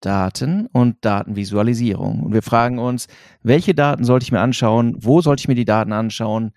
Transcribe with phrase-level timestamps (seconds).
[0.00, 2.20] Daten und Datenvisualisierung.
[2.20, 3.06] Und wir fragen uns,
[3.42, 4.96] welche Daten sollte ich mir anschauen?
[4.98, 6.52] Wo sollte ich mir die Daten anschauen?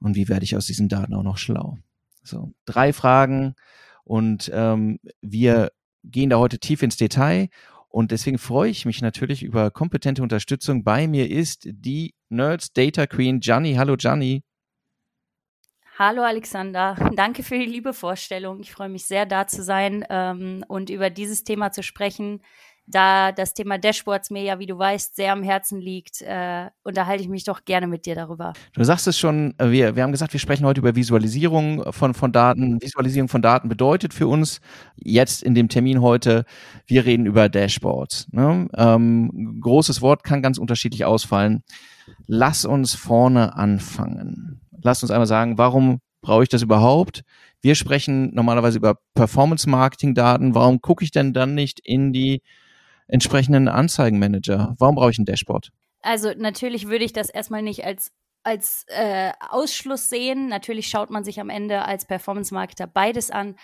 [0.00, 1.78] Und wie werde ich aus diesen Daten auch noch schlau?
[2.22, 3.54] So, drei Fragen.
[4.04, 5.70] Und ähm, wir
[6.04, 7.48] gehen da heute tief ins Detail.
[7.88, 10.84] Und deswegen freue ich mich natürlich über kompetente Unterstützung.
[10.84, 13.74] Bei mir ist die Nerds Data Queen Gianni.
[13.74, 14.42] Hallo Gianni.
[16.00, 18.60] Hallo Alexander, danke für die liebe Vorstellung.
[18.60, 22.40] Ich freue mich sehr, da zu sein ähm, und über dieses Thema zu sprechen.
[22.86, 27.24] Da das Thema Dashboards mir ja, wie du weißt, sehr am Herzen liegt, äh, unterhalte
[27.24, 28.52] ich mich doch gerne mit dir darüber.
[28.74, 32.14] Du sagst es schon, äh, wir, wir haben gesagt, wir sprechen heute über Visualisierung von,
[32.14, 32.80] von Daten.
[32.80, 34.60] Visualisierung von Daten bedeutet für uns
[34.94, 36.44] jetzt in dem Termin heute,
[36.86, 38.28] wir reden über Dashboards.
[38.30, 38.68] Ne?
[38.76, 41.64] Ähm, großes Wort kann ganz unterschiedlich ausfallen.
[42.26, 47.22] Lass uns vorne anfangen lasst uns einmal sagen, warum brauche ich das überhaupt?
[47.60, 50.54] Wir sprechen normalerweise über Performance-Marketing-Daten.
[50.54, 52.42] Warum gucke ich denn dann nicht in die
[53.08, 54.76] entsprechenden Anzeigenmanager?
[54.78, 55.70] Warum brauche ich ein Dashboard?
[56.00, 58.12] Also natürlich würde ich das erstmal nicht als
[58.44, 60.48] als äh, Ausschluss sehen.
[60.48, 63.56] Natürlich schaut man sich am Ende als Performance-Marketer beides an.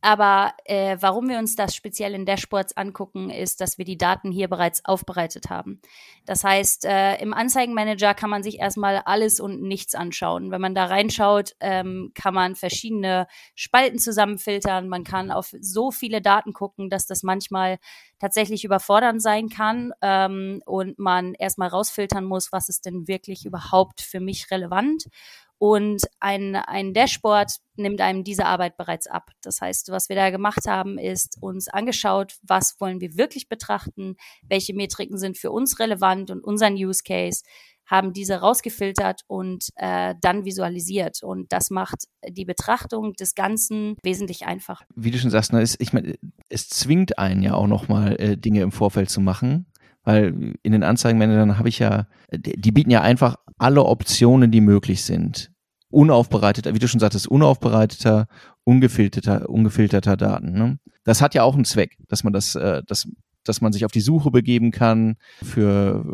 [0.00, 4.30] Aber äh, warum wir uns das speziell in Dashboards angucken, ist, dass wir die Daten
[4.30, 5.80] hier bereits aufbereitet haben.
[6.24, 10.52] Das heißt, äh, im Anzeigenmanager kann man sich erstmal alles und nichts anschauen.
[10.52, 13.26] Wenn man da reinschaut, ähm, kann man verschiedene
[13.56, 14.88] Spalten zusammenfiltern.
[14.88, 17.78] Man kann auf so viele Daten gucken, dass das manchmal
[18.20, 24.00] tatsächlich überfordernd sein kann ähm, und man erstmal rausfiltern muss, was ist denn wirklich überhaupt
[24.00, 25.08] für mich relevant
[25.58, 29.30] und ein, ein Dashboard nimmt einem diese Arbeit bereits ab.
[29.42, 34.16] Das heißt, was wir da gemacht haben, ist uns angeschaut, was wollen wir wirklich betrachten,
[34.48, 37.42] welche Metriken sind für uns relevant und unseren Use Case,
[37.86, 41.22] haben diese rausgefiltert und äh, dann visualisiert.
[41.22, 44.84] Und das macht die Betrachtung des Ganzen wesentlich einfacher.
[44.94, 46.18] Wie du schon sagst, ne, ist, ich meine,
[46.50, 49.66] es zwingt einen ja auch nochmal äh, Dinge im Vorfeld zu machen
[50.08, 55.04] weil in den Anzeigenmanagern habe ich ja, die bieten ja einfach alle Optionen, die möglich
[55.04, 55.50] sind.
[55.90, 58.26] Unaufbereiteter, wie du schon sagtest, unaufbereiteter,
[58.64, 60.52] ungefilterter, ungefilterter Daten.
[60.52, 60.78] Ne?
[61.04, 63.08] Das hat ja auch einen Zweck, dass man das, äh, dass,
[63.44, 66.04] dass man sich auf die Suche begeben kann für,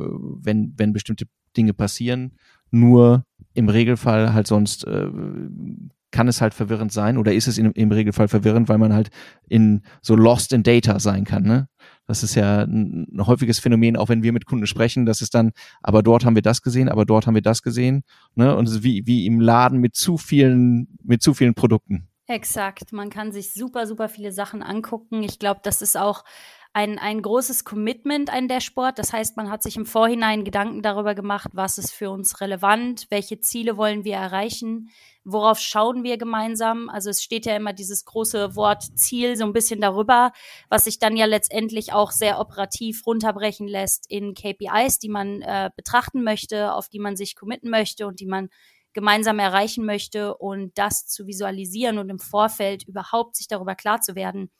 [0.40, 2.36] wenn, wenn bestimmte Dinge passieren.
[2.70, 3.24] Nur
[3.54, 5.06] im Regelfall halt sonst äh,
[6.14, 9.10] kann es halt verwirrend sein oder ist es in, im Regelfall verwirrend, weil man halt
[9.48, 11.42] in so lost in data sein kann.
[11.42, 11.68] Ne?
[12.06, 15.52] Das ist ja ein, häufiges Phänomen, auch wenn wir mit Kunden sprechen, das ist dann,
[15.82, 18.04] aber dort haben wir das gesehen, aber dort haben wir das gesehen.
[18.34, 18.54] Ne?
[18.54, 22.08] Und es ist wie, wie im Laden mit zu vielen, mit zu vielen Produkten.
[22.26, 22.92] Exakt.
[22.92, 25.22] Man kann sich super, super viele Sachen angucken.
[25.22, 26.24] Ich glaube, das ist auch
[26.74, 28.98] ein, ein großes Commitment, ein Dashboard.
[28.98, 33.06] Das heißt, man hat sich im Vorhinein Gedanken darüber gemacht, was ist für uns relevant,
[33.10, 34.90] welche Ziele wollen wir erreichen,
[35.22, 36.88] worauf schauen wir gemeinsam.
[36.90, 40.32] Also es steht ja immer dieses große Wort Ziel so ein bisschen darüber,
[40.68, 45.70] was sich dann ja letztendlich auch sehr operativ runterbrechen lässt in KPIs, die man äh,
[45.76, 48.48] betrachten möchte, auf die man sich committen möchte und die man
[48.94, 54.16] gemeinsam erreichen möchte und das zu visualisieren und im Vorfeld überhaupt sich darüber klar zu
[54.16, 54.50] werden,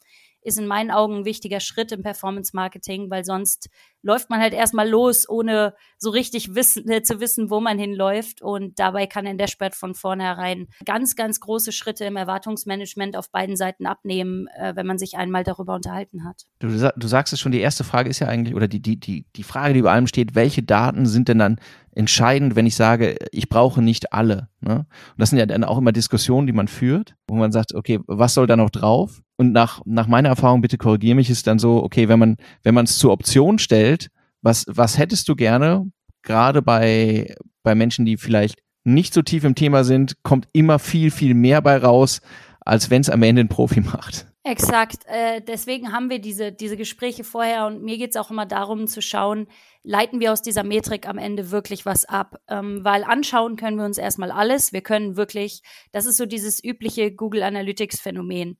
[0.45, 3.69] ist in meinen Augen ein wichtiger Schritt im Performance Marketing, weil sonst
[4.03, 8.43] läuft man halt erstmal los, ohne so richtig wissen, äh, zu wissen, wo man hinläuft.
[8.43, 13.57] Und dabei kann ein Dashboard von vornherein ganz, ganz große Schritte im Erwartungsmanagement auf beiden
[13.57, 16.43] Seiten abnehmen, äh, wenn man sich einmal darüber unterhalten hat.
[16.59, 19.25] Du, du sagst es schon, die erste Frage ist ja eigentlich, oder die, die, die,
[19.35, 21.59] die Frage, die über allem steht, welche Daten sind denn dann
[21.95, 24.49] entscheidend, wenn ich sage, ich brauche nicht alle.
[24.59, 24.79] Ne?
[24.79, 27.99] Und das sind ja dann auch immer Diskussionen, die man führt, wo man sagt, okay,
[28.05, 29.23] was soll da noch drauf?
[29.37, 32.73] Und nach, nach meiner Erfahrung, bitte korrigiere mich, ist dann so, okay, wenn man, wenn
[32.73, 34.09] man es zur Option stellt,
[34.41, 35.89] was, was hättest du gerne,
[36.23, 41.11] gerade bei, bei Menschen, die vielleicht nicht so tief im Thema sind, kommt immer viel,
[41.11, 42.21] viel mehr bei raus,
[42.61, 44.27] als wenn es am Ende ein Profi macht.
[44.47, 45.07] Exakt.
[45.07, 49.01] Äh, deswegen haben wir diese, diese Gespräche vorher und mir geht's auch immer darum zu
[49.01, 49.47] schauen,
[49.81, 52.35] leiten wir aus dieser Metrik am Ende wirklich was ab?
[52.47, 54.71] Ähm, weil anschauen können wir uns erstmal alles.
[54.71, 58.59] Wir können wirklich, das ist so dieses übliche Google Analytics Phänomen.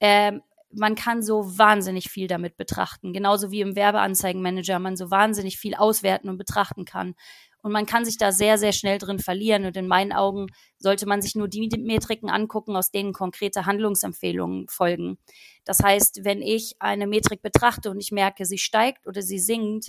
[0.00, 5.58] Ähm, man kann so wahnsinnig viel damit betrachten, genauso wie im Werbeanzeigenmanager man so wahnsinnig
[5.58, 7.14] viel auswerten und betrachten kann.
[7.62, 9.64] Und man kann sich da sehr, sehr schnell drin verlieren.
[9.64, 10.46] Und in meinen Augen
[10.78, 15.18] sollte man sich nur die Metriken angucken, aus denen konkrete Handlungsempfehlungen folgen.
[15.64, 19.88] Das heißt, wenn ich eine Metrik betrachte und ich merke, sie steigt oder sie sinkt,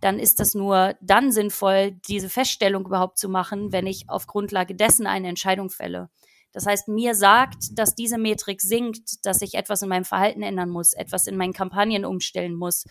[0.00, 4.74] dann ist das nur dann sinnvoll, diese Feststellung überhaupt zu machen, wenn ich auf Grundlage
[4.74, 6.08] dessen eine Entscheidung fälle.
[6.52, 10.70] Das heißt, mir sagt, dass diese Metrik sinkt, dass ich etwas in meinem Verhalten ändern
[10.70, 12.84] muss, etwas in meinen Kampagnen umstellen muss,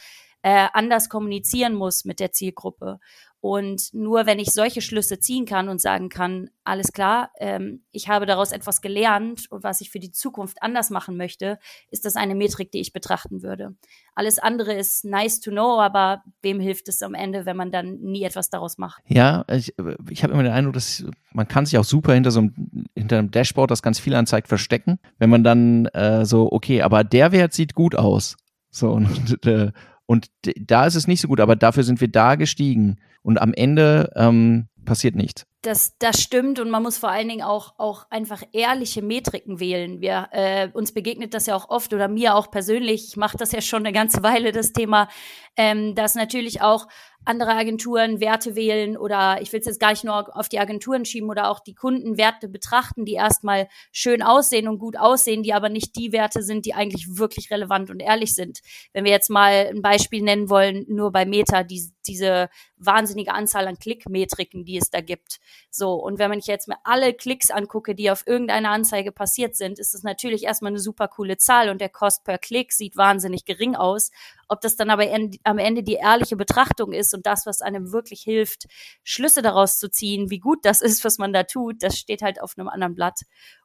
[0.47, 2.99] äh, anders kommunizieren muss mit der Zielgruppe.
[3.41, 8.07] Und nur wenn ich solche Schlüsse ziehen kann und sagen kann, alles klar, ähm, ich
[8.07, 11.59] habe daraus etwas gelernt und was ich für die Zukunft anders machen möchte,
[11.91, 13.75] ist das eine Metrik, die ich betrachten würde.
[14.15, 18.00] Alles andere ist nice to know, aber wem hilft es am Ende, wenn man dann
[18.00, 19.03] nie etwas daraus macht?
[19.05, 19.75] Ja, ich,
[20.09, 21.03] ich habe immer den Eindruck, dass
[21.33, 24.47] man kann sich auch super hinter so einem, hinter einem Dashboard, das ganz viel anzeigt,
[24.47, 24.97] verstecken.
[25.17, 28.38] Wenn man dann äh, so, okay, aber der Wert sieht gut aus.
[28.69, 29.73] So, und, äh,
[30.07, 32.95] und da ist es nicht so gut, aber dafür sind wir da gestiegen.
[33.21, 35.45] Und am Ende ähm, passiert nichts.
[35.67, 39.99] Das, das stimmt und man muss vor allen Dingen auch, auch einfach ehrliche Metriken wählen.
[39.99, 43.51] Wir, äh, uns begegnet das ja auch oft oder mir auch persönlich, ich mache das
[43.51, 45.09] ja schon eine ganze Weile, das Thema,
[45.57, 46.87] ähm, dass natürlich auch
[47.25, 51.03] andere Agenturen Werte wählen oder ich will es jetzt gar nicht nur auf die Agenturen
[51.03, 55.53] schieben oder auch die Kunden Werte betrachten, die erstmal schön aussehen und gut aussehen, die
[55.53, 58.59] aber nicht die Werte sind, die eigentlich wirklich relevant und ehrlich sind.
[58.93, 63.67] Wenn wir jetzt mal ein Beispiel nennen wollen, nur bei Meta, die, diese wahnsinnige Anzahl
[63.67, 65.39] an Klickmetriken, die es da gibt.
[65.69, 69.80] So, und wenn man jetzt mir alle Klicks angucke, die auf irgendeine Anzeige passiert sind,
[69.80, 73.45] ist das natürlich erstmal eine super coole Zahl und der Cost per Klick sieht wahnsinnig
[73.45, 74.12] gering aus.
[74.48, 75.06] Ob das dann aber
[75.44, 78.65] am Ende die ehrliche Betrachtung ist und das, was einem wirklich hilft,
[79.04, 82.42] Schlüsse daraus zu ziehen, wie gut das ist, was man da tut, das steht halt
[82.42, 83.21] auf einem anderen Blatt.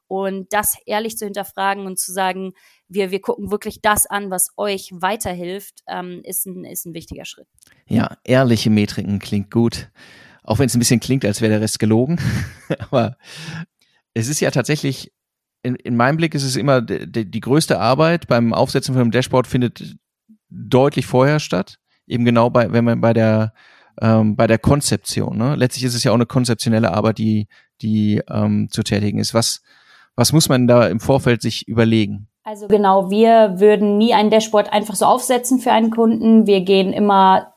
[0.07, 2.53] Und das ehrlich zu hinterfragen und zu sagen,
[2.87, 7.25] wir, wir gucken wirklich das an, was euch weiterhilft, ähm, ist, ein, ist ein wichtiger
[7.25, 7.47] Schritt.
[7.87, 9.89] Ja, ehrliche Metriken klingt gut.
[10.43, 12.19] Auch wenn es ein bisschen klingt, als wäre der Rest gelogen.
[12.79, 13.17] Aber
[14.13, 15.13] es ist ja tatsächlich,
[15.61, 19.11] in, in meinem Blick ist es immer die, die größte Arbeit beim Aufsetzen von einem
[19.11, 19.95] Dashboard findet
[20.49, 21.79] deutlich vorher statt.
[22.05, 23.53] Eben genau bei, wenn man bei der
[24.01, 25.37] ähm, bei der Konzeption.
[25.37, 25.55] Ne?
[25.55, 27.47] Letztlich ist es ja auch eine konzeptionelle Arbeit, die
[27.81, 29.33] die ähm, zu tätigen ist.
[29.33, 29.61] Was
[30.15, 32.27] was muss man da im Vorfeld sich überlegen?
[32.43, 36.45] Also genau, wir würden nie ein Dashboard einfach so aufsetzen für einen Kunden.
[36.45, 37.52] Wir gehen immer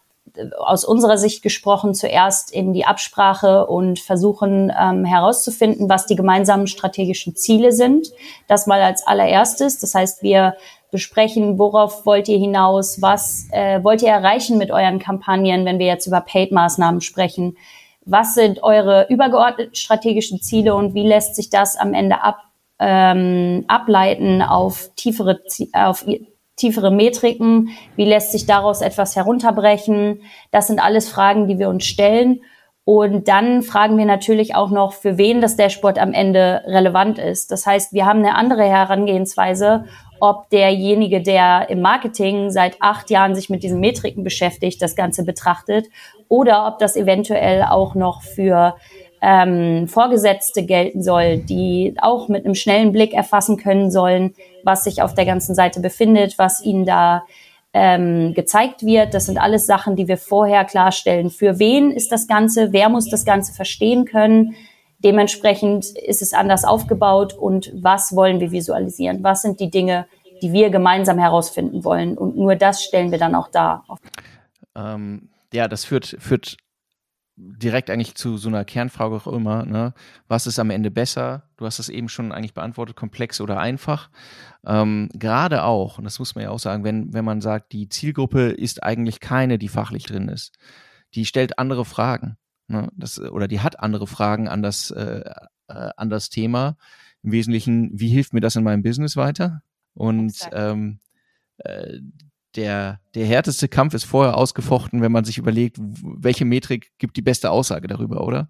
[0.59, 6.67] aus unserer Sicht gesprochen zuerst in die Absprache und versuchen ähm, herauszufinden, was die gemeinsamen
[6.67, 8.09] strategischen Ziele sind.
[8.49, 9.79] Das mal als allererstes.
[9.79, 10.57] Das heißt, wir
[10.91, 15.87] besprechen, worauf wollt ihr hinaus, was äh, wollt ihr erreichen mit euren Kampagnen, wenn wir
[15.87, 17.57] jetzt über Paid-Maßnahmen sprechen.
[18.05, 22.39] Was sind eure übergeordneten strategischen Ziele und wie lässt sich das am Ende ab,
[22.79, 25.41] ähm, ableiten auf tiefere,
[25.73, 26.07] auf
[26.57, 27.71] tiefere Metriken?
[27.97, 30.23] Wie lässt sich daraus etwas herunterbrechen?
[30.51, 32.41] Das sind alles Fragen, die wir uns stellen.
[32.85, 37.51] Und dann fragen wir natürlich auch noch, für wen das Dashboard am Ende relevant ist.
[37.51, 39.85] Das heißt, wir haben eine andere Herangehensweise
[40.21, 45.25] ob derjenige, der im Marketing seit acht Jahren sich mit diesen Metriken beschäftigt, das Ganze
[45.25, 45.87] betrachtet,
[46.29, 48.77] oder ob das eventuell auch noch für
[49.21, 55.03] ähm, Vorgesetzte gelten soll, die auch mit einem schnellen Blick erfassen können sollen, was sich
[55.03, 57.25] auf der ganzen Seite befindet, was ihnen da
[57.73, 59.15] ähm, gezeigt wird.
[59.15, 61.31] Das sind alles Sachen, die wir vorher klarstellen.
[61.31, 62.73] Für wen ist das Ganze?
[62.73, 64.55] Wer muss das Ganze verstehen können?
[64.99, 69.23] Dementsprechend ist es anders aufgebaut und was wollen wir visualisieren?
[69.23, 70.07] Was sind die Dinge,
[70.43, 72.17] die wir gemeinsam herausfinden wollen?
[72.17, 73.85] Und nur das stellen wir dann auch dar.
[74.75, 76.57] Ähm, ja, das führt, führt
[77.37, 79.93] direkt eigentlich zu so einer Kernfrage auch immer, ne?
[80.27, 81.51] Was ist am Ende besser?
[81.57, 84.11] Du hast es eben schon eigentlich beantwortet, komplex oder einfach.
[84.65, 87.89] Ähm, Gerade auch, und das muss man ja auch sagen, wenn, wenn man sagt, die
[87.89, 90.57] Zielgruppe ist eigentlich keine, die fachlich drin ist.
[91.15, 92.39] Die stellt andere Fragen.
[92.69, 92.91] Ne?
[92.97, 95.23] Das, oder die hat andere Fragen an das, äh,
[95.69, 96.77] äh, an das Thema.
[97.23, 99.63] Im Wesentlichen, wie hilft mir das in meinem Business weiter?
[99.95, 101.01] Und ähm,
[101.59, 101.99] äh,
[102.57, 107.23] der, der härteste Kampf ist vorher ausgefochten, wenn man sich überlegt, welche Metrik gibt die
[107.23, 108.49] beste Aussage darüber, oder?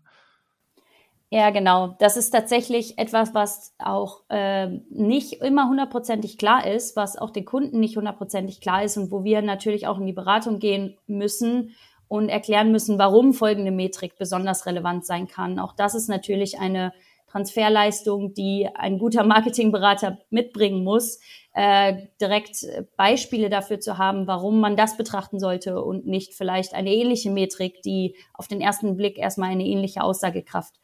[1.29, 1.97] Ja, genau.
[1.99, 7.45] Das ist tatsächlich etwas, was auch äh, nicht immer hundertprozentig klar ist, was auch den
[7.45, 11.75] Kunden nicht hundertprozentig klar ist und wo wir natürlich auch in die Beratung gehen müssen
[12.07, 15.59] und erklären müssen, warum folgende Metrik besonders relevant sein kann.
[15.59, 16.93] Auch das ist natürlich eine
[17.37, 21.21] Transferleistung, die ein guter Marketingberater mitbringen muss,
[21.53, 22.67] äh, direkt
[22.97, 27.83] Beispiele dafür zu haben, warum man das betrachten sollte und nicht vielleicht eine ähnliche Metrik,
[27.83, 30.77] die auf den ersten Blick erstmal eine ähnliche Aussagekraft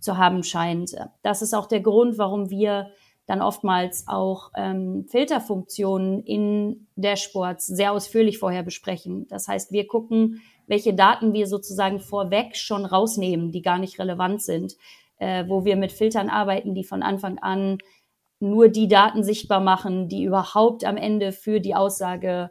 [0.00, 0.92] zu haben scheint.
[1.22, 2.90] Das ist auch der Grund, warum wir
[3.26, 9.26] dann oftmals auch ähm, Filterfunktionen in Dashboards sehr ausführlich vorher besprechen.
[9.28, 14.42] Das heißt, wir gucken welche Daten wir sozusagen vorweg schon rausnehmen, die gar nicht relevant
[14.42, 14.76] sind,
[15.18, 17.78] äh, wo wir mit Filtern arbeiten, die von Anfang an
[18.40, 22.50] nur die Daten sichtbar machen, die überhaupt am Ende für die Aussage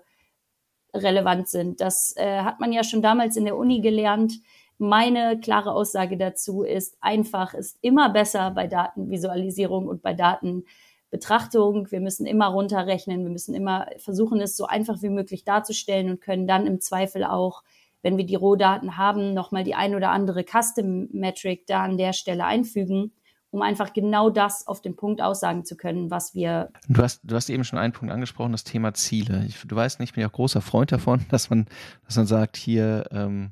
[0.94, 1.82] relevant sind.
[1.82, 4.34] Das äh, hat man ja schon damals in der Uni gelernt.
[4.78, 11.90] Meine klare Aussage dazu ist, einfach ist immer besser bei Datenvisualisierung und bei Datenbetrachtung.
[11.92, 16.22] Wir müssen immer runterrechnen, wir müssen immer versuchen, es so einfach wie möglich darzustellen und
[16.22, 17.64] können dann im Zweifel auch,
[18.02, 22.14] wenn wir die Rohdaten haben, nochmal die ein oder andere Custom Metric da an der
[22.14, 23.12] Stelle einfügen
[23.50, 26.70] um einfach genau das auf den Punkt aussagen zu können, was wir.
[26.90, 29.46] Du hast, du hast eben schon einen Punkt angesprochen, das Thema Ziele.
[29.48, 31.66] Ich, du weißt nicht, ich bin ja auch großer Freund davon, dass man,
[32.06, 33.52] dass man sagt, hier, ähm,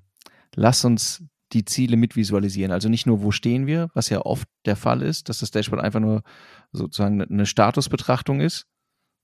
[0.54, 1.24] lass uns
[1.54, 2.72] die Ziele mitvisualisieren.
[2.72, 5.82] Also nicht nur, wo stehen wir, was ja oft der Fall ist, dass das Dashboard
[5.82, 6.24] einfach nur
[6.72, 8.68] sozusagen eine Statusbetrachtung ist.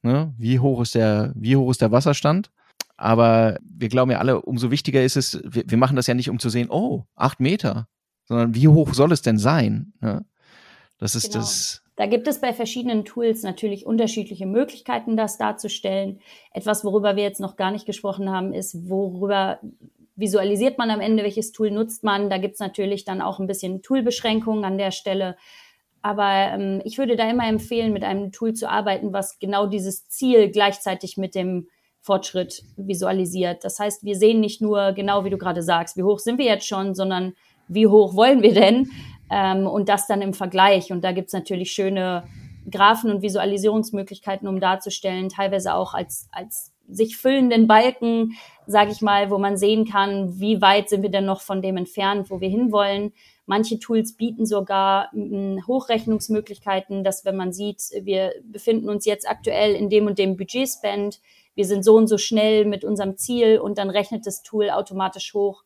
[0.04, 0.34] Ne?
[0.38, 2.51] Wie hoch ist der, wie hoch ist der Wasserstand?
[3.01, 6.29] Aber wir glauben ja alle, umso wichtiger ist es, wir, wir machen das ja nicht,
[6.29, 7.88] um zu sehen, oh, acht Meter,
[8.25, 9.93] sondern wie hoch soll es denn sein?
[10.01, 10.24] Ne?
[11.00, 11.39] Das ist genau.
[11.39, 11.81] das.
[11.96, 16.20] Da gibt es bei verschiedenen Tools natürlich unterschiedliche Möglichkeiten, das darzustellen.
[16.53, 19.60] Etwas, worüber wir jetzt noch gar nicht gesprochen haben, ist, worüber
[20.15, 22.29] visualisiert man am Ende, welches Tool nutzt man.
[22.29, 25.38] Da gibt es natürlich dann auch ein bisschen Toolbeschränkungen an der Stelle.
[26.03, 30.08] Aber ähm, ich würde da immer empfehlen, mit einem Tool zu arbeiten, was genau dieses
[30.08, 31.67] Ziel gleichzeitig mit dem
[32.01, 33.63] Fortschritt visualisiert.
[33.63, 36.46] Das heißt, wir sehen nicht nur genau, wie du gerade sagst, wie hoch sind wir
[36.46, 37.34] jetzt schon, sondern
[37.67, 38.89] wie hoch wollen wir denn?
[39.29, 40.91] Ähm, und das dann im Vergleich.
[40.91, 42.24] Und da gibt's natürlich schöne
[42.70, 48.34] Graphen und Visualisierungsmöglichkeiten, um darzustellen, teilweise auch als, als sich füllenden Balken,
[48.67, 51.77] sage ich mal, wo man sehen kann, wie weit sind wir denn noch von dem
[51.77, 53.13] entfernt, wo wir hinwollen.
[53.46, 55.10] Manche Tools bieten sogar
[55.67, 61.20] Hochrechnungsmöglichkeiten, dass wenn man sieht, wir befinden uns jetzt aktuell in dem und dem Budgetspend,
[61.62, 65.36] wir sind so und so schnell mit unserem Ziel und dann rechnet das Tool automatisch
[65.36, 65.63] hoch,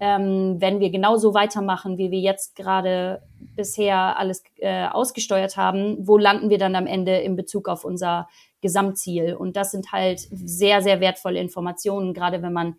[0.00, 3.20] ähm, wenn wir genauso weitermachen, wie wir jetzt gerade
[3.54, 8.26] bisher alles äh, ausgesteuert haben, wo landen wir dann am Ende in Bezug auf unser
[8.62, 9.34] Gesamtziel?
[9.34, 12.76] Und das sind halt sehr, sehr wertvolle Informationen, gerade wenn man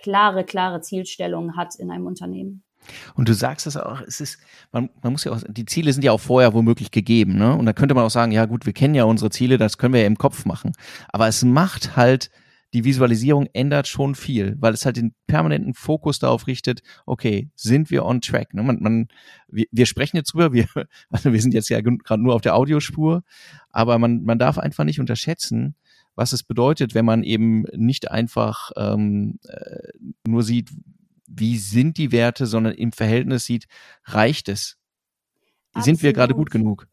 [0.00, 2.64] klare, klare Zielstellungen hat in einem Unternehmen.
[3.14, 4.38] Und du sagst es auch, es ist,
[4.72, 7.54] man, man muss ja auch, die Ziele sind ja auch vorher womöglich gegeben, ne?
[7.56, 9.94] Und da könnte man auch sagen, ja gut, wir kennen ja unsere Ziele, das können
[9.94, 10.72] wir ja im Kopf machen.
[11.08, 12.30] Aber es macht halt
[12.74, 17.90] die Visualisierung ändert schon viel, weil es halt den permanenten Fokus darauf richtet, okay, sind
[17.90, 18.52] wir on track?
[18.52, 18.62] Ne?
[18.62, 19.08] Man, man,
[19.48, 20.66] wir, wir sprechen jetzt drüber, wir,
[21.10, 23.22] also wir sind jetzt ja gerade nur auf der Audiospur,
[23.70, 25.76] aber man, man darf einfach nicht unterschätzen,
[26.14, 29.88] was es bedeutet, wenn man eben nicht einfach ähm, äh,
[30.26, 30.70] nur sieht,
[31.28, 33.66] wie sind die Werte, sondern im Verhältnis sieht,
[34.04, 34.76] reicht es?
[35.72, 35.84] Absolut.
[35.84, 36.88] Sind wir gerade gut genug?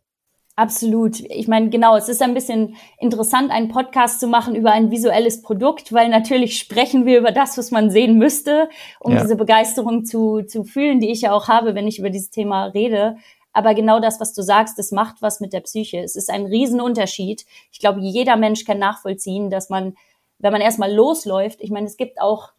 [0.57, 1.19] Absolut.
[1.19, 5.41] Ich meine, genau, es ist ein bisschen interessant, einen Podcast zu machen über ein visuelles
[5.41, 9.21] Produkt, weil natürlich sprechen wir über das, was man sehen müsste, um ja.
[9.21, 12.65] diese Begeisterung zu, zu fühlen, die ich ja auch habe, wenn ich über dieses Thema
[12.65, 13.17] rede.
[13.51, 15.99] Aber genau das, was du sagst, das macht was mit der Psyche.
[15.99, 17.45] Es ist ein Riesenunterschied.
[17.71, 19.95] Ich glaube, jeder Mensch kann nachvollziehen, dass man,
[20.39, 22.51] wenn man erstmal losläuft, ich meine, es gibt auch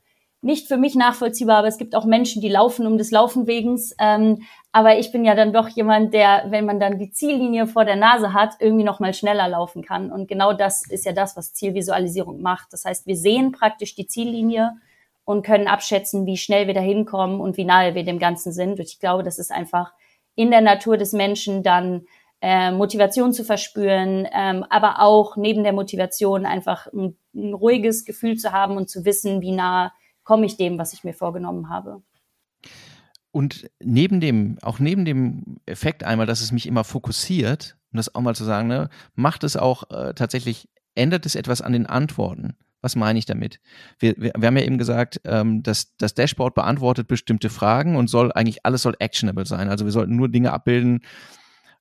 [0.43, 3.95] nicht für mich nachvollziehbar, aber es gibt auch Menschen, die laufen um des Laufen wegens.
[3.99, 7.85] Ähm, aber ich bin ja dann doch jemand, der, wenn man dann die Ziellinie vor
[7.85, 10.13] der Nase hat, irgendwie noch mal schneller laufen kann.
[10.13, 12.73] Und genau das ist ja das, was Zielvisualisierung macht.
[12.73, 14.77] Das heißt, wir sehen praktisch die Ziellinie
[15.25, 18.79] und können abschätzen, wie schnell wir da hinkommen und wie nahe wir dem Ganzen sind.
[18.79, 19.93] Und ich glaube, das ist einfach
[20.37, 22.07] in der Natur des Menschen dann
[22.41, 28.37] äh, Motivation zu verspüren, ähm, aber auch neben der Motivation einfach ein, ein ruhiges Gefühl
[28.37, 29.93] zu haben und zu wissen, wie nah
[30.27, 32.03] komme ich dem, was ich mir vorgenommen habe.
[33.31, 38.15] Und neben dem, auch neben dem Effekt einmal, dass es mich immer fokussiert, um das
[38.15, 41.87] auch mal zu sagen, ne, macht es auch äh, tatsächlich, ändert es etwas an den
[41.87, 42.57] Antworten.
[42.83, 43.61] Was meine ich damit?
[43.99, 48.09] Wir, wir, wir haben ja eben gesagt, ähm, dass das Dashboard beantwortet bestimmte Fragen und
[48.09, 49.69] soll eigentlich alles soll actionable sein.
[49.69, 51.05] Also wir sollten nur Dinge abbilden,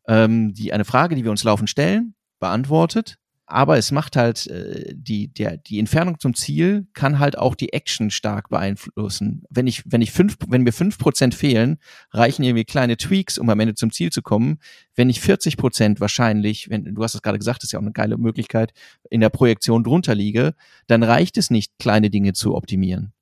[0.08, 4.94] ähm, die eine Frage, die wir uns laufend stellen, beantwortet aber es macht halt äh,
[4.96, 9.44] die der die Entfernung zum Ziel kann halt auch die Action stark beeinflussen.
[9.50, 11.78] Wenn ich wenn ich fünf wenn mir fünf Prozent fehlen,
[12.12, 14.58] reichen irgendwie kleine Tweaks, um am Ende zum Ziel zu kommen.
[14.96, 17.92] Wenn ich 40 Prozent wahrscheinlich, wenn du hast es gerade gesagt, ist ja auch eine
[17.92, 18.74] geile Möglichkeit,
[19.10, 20.56] in der Projektion drunter liege,
[20.88, 23.14] dann reicht es nicht, kleine Dinge zu optimieren.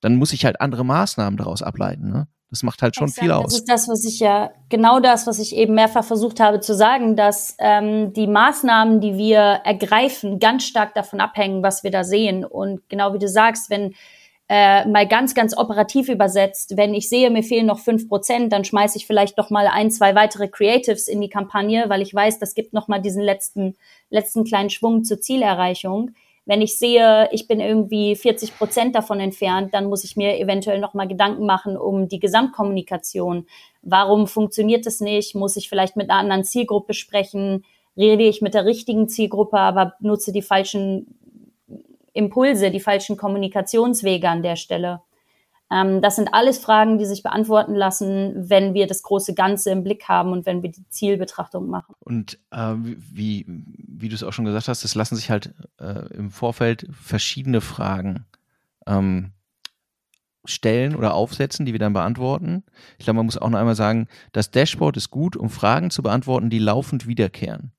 [0.00, 2.10] Dann muss ich halt andere Maßnahmen daraus ableiten.
[2.10, 2.28] Ne?
[2.52, 3.24] Das macht halt schon Exakt.
[3.24, 3.44] viel aus.
[3.44, 6.74] Das ist das, was ich ja, genau das, was ich eben mehrfach versucht habe zu
[6.74, 12.04] sagen, dass ähm, die Maßnahmen, die wir ergreifen, ganz stark davon abhängen, was wir da
[12.04, 12.44] sehen.
[12.44, 13.94] Und genau wie du sagst, wenn
[14.50, 18.66] äh, mal ganz, ganz operativ übersetzt, wenn ich sehe, mir fehlen noch fünf Prozent, dann
[18.66, 22.38] schmeiße ich vielleicht noch mal ein, zwei weitere Creatives in die Kampagne, weil ich weiß,
[22.38, 23.76] das gibt noch mal diesen letzten,
[24.10, 26.10] letzten kleinen Schwung zur Zielerreichung
[26.52, 30.80] Wenn ich sehe, ich bin irgendwie 40 Prozent davon entfernt, dann muss ich mir eventuell
[30.80, 33.46] nochmal Gedanken machen um die Gesamtkommunikation.
[33.80, 35.34] Warum funktioniert es nicht?
[35.34, 37.64] Muss ich vielleicht mit einer anderen Zielgruppe sprechen?
[37.96, 41.14] Rede ich mit der richtigen Zielgruppe, aber nutze die falschen
[42.12, 45.00] Impulse, die falschen Kommunikationswege an der Stelle?
[45.72, 49.82] Ähm, das sind alles Fragen, die sich beantworten lassen, wenn wir das große Ganze im
[49.82, 51.94] Blick haben und wenn wir die Zielbetrachtung machen.
[52.00, 56.06] Und äh, wie, wie du es auch schon gesagt hast, es lassen sich halt äh,
[56.14, 58.26] im Vorfeld verschiedene Fragen
[58.86, 59.32] ähm,
[60.44, 62.64] stellen oder aufsetzen, die wir dann beantworten.
[62.98, 66.02] Ich glaube, man muss auch noch einmal sagen, das Dashboard ist gut, um Fragen zu
[66.02, 67.72] beantworten, die laufend wiederkehren.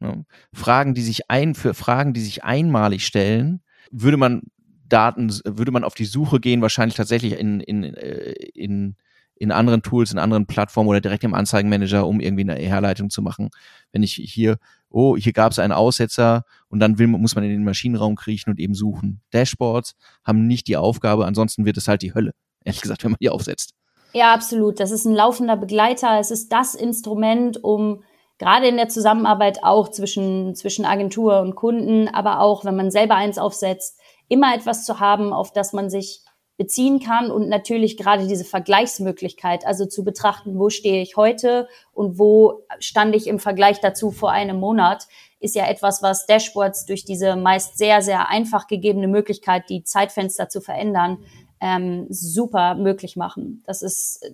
[0.00, 0.24] Ne?
[0.52, 3.62] Fragen, die sich ein, für Fragen, die sich einmalig stellen,
[3.92, 4.42] würde man
[4.88, 8.96] Daten, würde man auf die Suche gehen, wahrscheinlich tatsächlich in, in, äh, in,
[9.34, 13.22] in anderen Tools, in anderen Plattformen oder direkt im Anzeigenmanager, um irgendwie eine Herleitung zu
[13.22, 13.50] machen.
[13.92, 17.50] Wenn ich hier, oh, hier gab es einen Aussetzer und dann will, muss man in
[17.50, 19.20] den Maschinenraum kriechen und eben suchen.
[19.32, 22.32] Dashboards haben nicht die Aufgabe, ansonsten wird es halt die Hölle,
[22.64, 23.74] ehrlich gesagt, wenn man die aufsetzt.
[24.12, 24.80] Ja, absolut.
[24.80, 26.18] Das ist ein laufender Begleiter.
[26.18, 28.02] Es ist das Instrument, um
[28.38, 33.16] gerade in der Zusammenarbeit auch zwischen, zwischen Agentur und Kunden, aber auch, wenn man selber
[33.16, 36.22] eins aufsetzt, immer etwas zu haben, auf das man sich
[36.56, 42.18] beziehen kann und natürlich gerade diese Vergleichsmöglichkeit, also zu betrachten, wo stehe ich heute und
[42.18, 45.06] wo stand ich im Vergleich dazu vor einem Monat,
[45.38, 50.48] ist ja etwas, was Dashboards durch diese meist sehr, sehr einfach gegebene Möglichkeit, die Zeitfenster
[50.48, 51.18] zu verändern,
[51.60, 53.62] ähm, super möglich machen.
[53.66, 54.24] Das ist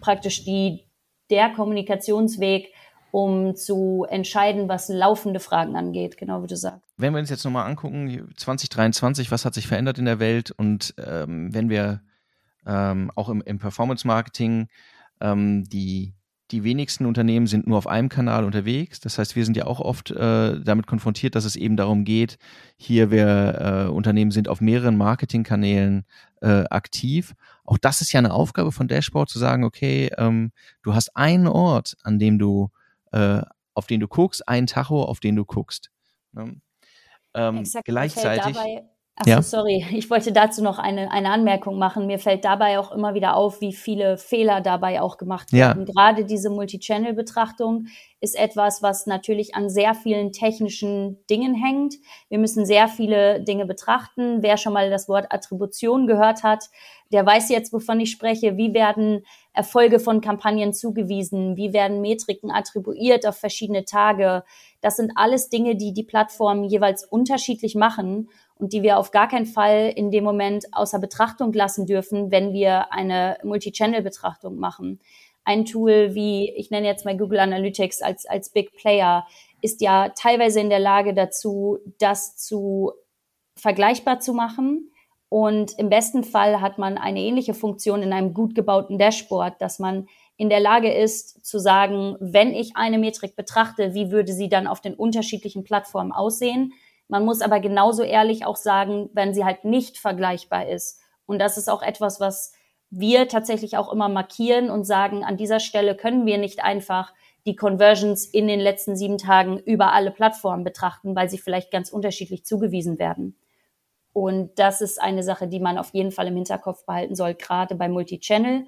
[0.00, 0.86] praktisch die,
[1.30, 2.72] der Kommunikationsweg,
[3.10, 6.92] um zu entscheiden, was laufende Fragen angeht, genau wie du sagst.
[6.96, 10.94] Wenn wir uns jetzt nochmal angucken, 2023, was hat sich verändert in der Welt und
[10.98, 12.02] ähm, wenn wir
[12.66, 14.68] ähm, auch im, im Performance-Marketing
[15.20, 16.14] ähm, die
[16.50, 19.00] die wenigsten Unternehmen sind nur auf einem Kanal unterwegs.
[19.00, 22.38] Das heißt, wir sind ja auch oft äh, damit konfrontiert, dass es eben darum geht,
[22.76, 26.04] hier wir äh, Unternehmen sind auf mehreren Marketingkanälen
[26.40, 27.34] äh, aktiv.
[27.64, 30.50] Auch das ist ja eine Aufgabe von Dashboard zu sagen, okay, ähm,
[30.82, 32.70] du hast einen Ort, an dem du
[33.12, 33.42] äh,
[33.74, 35.90] auf den du guckst, ein Tacho, auf den du guckst.
[36.32, 36.60] Ne?
[37.34, 38.56] Ähm, Exakt, gleichzeitig.
[39.20, 39.42] Achso, ja?
[39.42, 42.06] sorry, ich wollte dazu noch eine, eine Anmerkung machen.
[42.06, 45.86] Mir fällt dabei auch immer wieder auf, wie viele Fehler dabei auch gemacht werden.
[45.86, 45.92] Ja.
[45.92, 47.86] Gerade diese Multi-Channel-Betrachtung
[48.20, 51.94] ist etwas, was natürlich an sehr vielen technischen Dingen hängt.
[52.28, 54.42] Wir müssen sehr viele Dinge betrachten.
[54.42, 56.70] Wer schon mal das Wort Attribution gehört hat,
[57.12, 58.56] der weiß jetzt, wovon ich spreche.
[58.56, 61.56] Wie werden Erfolge von Kampagnen zugewiesen?
[61.56, 64.44] Wie werden Metriken attribuiert auf verschiedene Tage?
[64.80, 68.28] Das sind alles Dinge, die die Plattformen jeweils unterschiedlich machen
[68.60, 72.52] und die wir auf gar keinen Fall in dem Moment außer Betrachtung lassen dürfen, wenn
[72.52, 75.00] wir eine Multi-Channel-Betrachtung machen.
[75.44, 79.26] Ein Tool wie, ich nenne jetzt mal Google Analytics als, als Big Player,
[79.62, 82.92] ist ja teilweise in der Lage dazu, das zu
[83.56, 84.90] vergleichbar zu machen.
[85.28, 89.78] Und im besten Fall hat man eine ähnliche Funktion in einem gut gebauten Dashboard, dass
[89.78, 94.48] man in der Lage ist zu sagen, wenn ich eine Metrik betrachte, wie würde sie
[94.48, 96.72] dann auf den unterschiedlichen Plattformen aussehen?
[97.10, 101.00] Man muss aber genauso ehrlich auch sagen, wenn sie halt nicht vergleichbar ist.
[101.26, 102.52] Und das ist auch etwas, was
[102.88, 107.12] wir tatsächlich auch immer markieren und sagen, an dieser Stelle können wir nicht einfach
[107.46, 111.90] die Conversions in den letzten sieben Tagen über alle Plattformen betrachten, weil sie vielleicht ganz
[111.90, 113.36] unterschiedlich zugewiesen werden.
[114.12, 117.74] Und das ist eine Sache, die man auf jeden Fall im Hinterkopf behalten soll, gerade
[117.74, 118.66] bei Multichannel,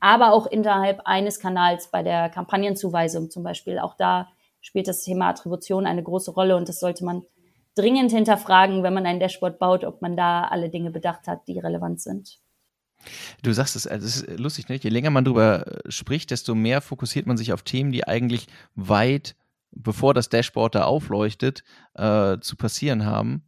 [0.00, 3.78] aber auch innerhalb eines Kanals bei der Kampagnenzuweisung zum Beispiel.
[3.78, 4.28] Auch da
[4.62, 7.24] spielt das Thema Attribution eine große Rolle und das sollte man
[7.74, 11.58] dringend hinterfragen, wenn man ein Dashboard baut, ob man da alle Dinge bedacht hat, die
[11.58, 12.38] relevant sind.
[13.42, 14.76] Du sagst es, also es ist lustig, ne?
[14.76, 18.46] je länger man darüber äh, spricht, desto mehr fokussiert man sich auf Themen, die eigentlich
[18.74, 19.34] weit
[19.72, 23.44] bevor das Dashboard da aufleuchtet, äh, zu passieren haben.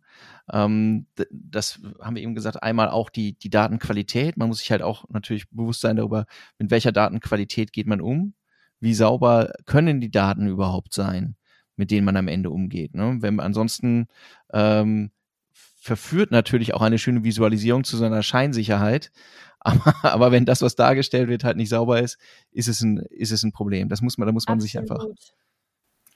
[0.53, 4.37] Ähm, das haben wir eben gesagt, einmal auch die, die Datenqualität.
[4.37, 6.27] Man muss sich halt auch natürlich bewusst sein darüber,
[6.59, 8.35] mit welcher Datenqualität geht man um.
[8.81, 11.37] Wie sauber können die Daten überhaupt sein?
[11.77, 12.95] Mit denen man am Ende umgeht.
[12.95, 13.17] Ne?
[13.21, 14.07] Wenn ansonsten
[14.53, 15.11] ähm,
[15.53, 19.13] verführt natürlich auch eine schöne Visualisierung zu seiner Scheinsicherheit.
[19.67, 22.19] Aber, aber wenn das, was dargestellt wird, halt nicht sauber ist,
[22.53, 23.89] ist es ein, ist es ein Problem.
[23.89, 24.71] Das muss man, da muss man Absolut.
[24.71, 25.07] sich einfach.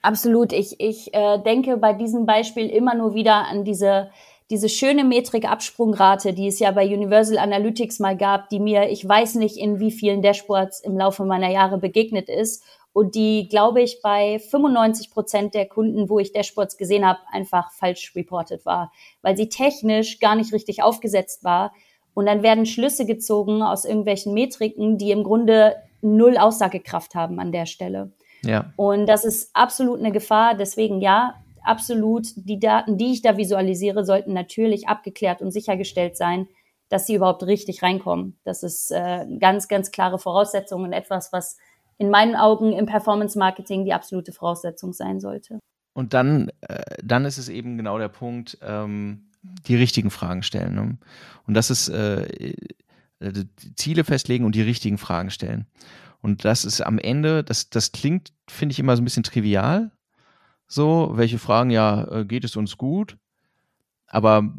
[0.03, 0.53] Absolut.
[0.53, 4.11] Ich, ich äh, denke bei diesem Beispiel immer nur wieder an diese,
[4.51, 9.09] diese schöne Metrik Absprungrate, die es ja bei Universal Analytics mal gab, die mir, ich
[9.09, 12.63] weiß nicht, in wie vielen Dashboards im Laufe meiner Jahre begegnet ist
[12.99, 17.71] und die, glaube ich, bei 95 Prozent der Kunden, wo ich Dashboards gesehen habe, einfach
[17.71, 18.91] falsch reported war,
[19.23, 21.73] weil sie technisch gar nicht richtig aufgesetzt war.
[22.13, 27.53] Und dann werden Schlüsse gezogen aus irgendwelchen Metriken, die im Grunde null Aussagekraft haben an
[27.53, 28.11] der Stelle.
[28.43, 28.73] Ja.
[28.75, 30.57] Und das ist absolut eine Gefahr.
[30.57, 36.49] Deswegen ja, absolut, die Daten, die ich da visualisiere, sollten natürlich abgeklärt und sichergestellt sein,
[36.89, 38.41] dass sie überhaupt richtig reinkommen.
[38.43, 41.59] Das ist äh, ganz, ganz klare Voraussetzung und etwas, was
[41.99, 45.59] in meinen Augen im Performance Marketing die absolute Voraussetzung sein sollte.
[45.93, 49.31] Und dann, äh, dann ist es eben genau der Punkt, ähm,
[49.67, 50.75] die richtigen Fragen stellen.
[50.75, 50.99] Ne?
[51.47, 52.55] Und das ist äh,
[53.75, 55.67] Ziele festlegen und die richtigen Fragen stellen.
[56.21, 59.91] Und das ist am Ende, das, das klingt, finde ich, immer so ein bisschen trivial.
[60.67, 63.17] So, welche Fragen, ja, äh, geht es uns gut?
[64.07, 64.55] Aber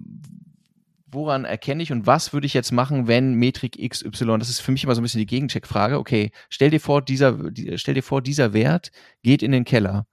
[1.12, 4.72] woran erkenne ich und was würde ich jetzt machen, wenn Metrik XY, das ist für
[4.72, 7.38] mich immer so ein bisschen die Gegencheckfrage, okay, stell dir vor, dieser,
[7.76, 8.91] stell dir vor, dieser Wert
[9.24, 10.08] geht in den Keller.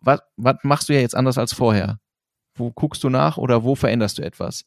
[0.00, 2.00] Was, was machst du ja jetzt anders als vorher?
[2.54, 4.64] Wo guckst du nach oder wo veränderst du etwas?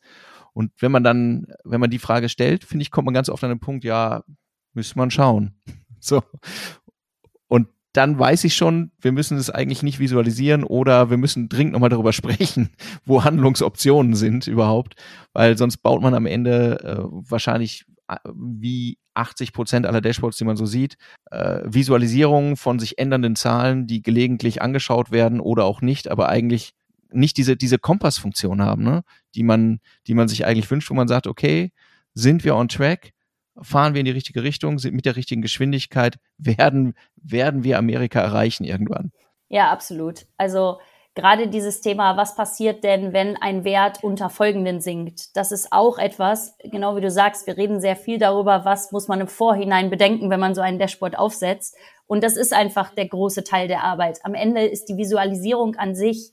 [0.53, 3.43] Und wenn man dann, wenn man die Frage stellt, finde ich, kommt man ganz oft
[3.43, 4.23] an den Punkt, ja,
[4.73, 5.55] müsste man schauen.
[6.03, 6.23] So.
[7.93, 11.89] Dann weiß ich schon, wir müssen es eigentlich nicht visualisieren oder wir müssen dringend nochmal
[11.89, 12.69] darüber sprechen,
[13.05, 14.95] wo Handlungsoptionen sind überhaupt,
[15.33, 20.45] weil sonst baut man am Ende äh, wahrscheinlich äh, wie 80 Prozent aller Dashboards, die
[20.45, 20.95] man so sieht,
[21.31, 26.73] äh, Visualisierungen von sich ändernden Zahlen, die gelegentlich angeschaut werden oder auch nicht, aber eigentlich
[27.11, 29.03] nicht diese, diese Kompassfunktion haben, ne?
[29.35, 31.71] die man, die man sich eigentlich wünscht, wo man sagt, okay,
[32.13, 33.11] sind wir on track?
[33.61, 38.19] Fahren wir in die richtige Richtung, sind mit der richtigen Geschwindigkeit, werden, werden wir Amerika
[38.19, 39.11] erreichen irgendwann.
[39.49, 40.25] Ja, absolut.
[40.37, 40.79] Also
[41.13, 45.35] gerade dieses Thema, was passiert denn, wenn ein Wert unter folgenden sinkt?
[45.35, 49.07] Das ist auch etwas, genau wie du sagst, wir reden sehr viel darüber, was muss
[49.07, 51.75] man im Vorhinein bedenken, wenn man so einen Dashboard aufsetzt.
[52.07, 54.19] Und das ist einfach der große Teil der Arbeit.
[54.23, 56.31] Am Ende ist die Visualisierung an sich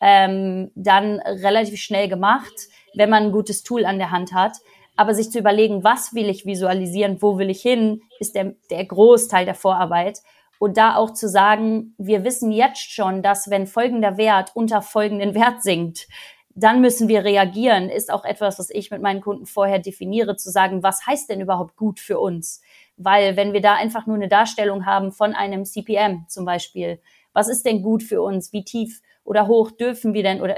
[0.00, 2.52] ähm, dann relativ schnell gemacht,
[2.94, 4.52] wenn man ein gutes Tool an der Hand hat.
[4.96, 8.84] Aber sich zu überlegen, was will ich visualisieren, wo will ich hin, ist der, der
[8.84, 10.20] Großteil der Vorarbeit.
[10.58, 15.34] Und da auch zu sagen, wir wissen jetzt schon, dass wenn folgender Wert unter folgenden
[15.34, 16.08] Wert sinkt,
[16.56, 20.50] dann müssen wir reagieren, ist auch etwas, was ich mit meinen Kunden vorher definiere, zu
[20.50, 22.62] sagen, was heißt denn überhaupt gut für uns?
[22.96, 26.98] Weil wenn wir da einfach nur eine Darstellung haben von einem CPM zum Beispiel,
[27.34, 28.54] was ist denn gut für uns?
[28.54, 30.56] Wie tief oder hoch dürfen wir denn oder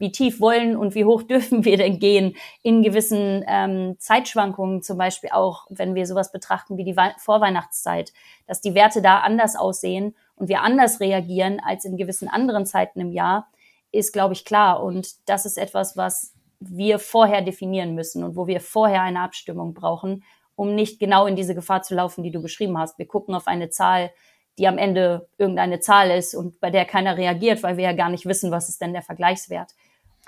[0.00, 4.98] wie tief wollen und wie hoch dürfen wir denn gehen in gewissen ähm, Zeitschwankungen, zum
[4.98, 8.12] Beispiel auch, wenn wir sowas betrachten wie die Vorweihnachtszeit,
[8.46, 13.00] dass die Werte da anders aussehen und wir anders reagieren als in gewissen anderen Zeiten
[13.00, 13.48] im Jahr,
[13.92, 14.82] ist, glaube ich, klar.
[14.82, 19.74] Und das ist etwas, was wir vorher definieren müssen und wo wir vorher eine Abstimmung
[19.74, 20.24] brauchen,
[20.56, 22.98] um nicht genau in diese Gefahr zu laufen, die du beschrieben hast.
[22.98, 24.10] Wir gucken auf eine Zahl,
[24.58, 28.10] die am Ende irgendeine Zahl ist und bei der keiner reagiert, weil wir ja gar
[28.10, 29.72] nicht wissen, was ist denn der Vergleichswert.